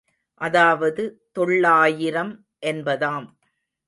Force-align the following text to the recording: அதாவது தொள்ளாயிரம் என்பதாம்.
அதாவது 0.41 1.03
தொள்ளாயிரம் 1.31 2.31
என்பதாம். 2.63 3.27